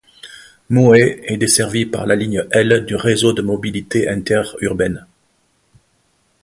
[0.69, 5.05] Mouhet est desservie par la ligne L du Réseau de mobilité interurbaine.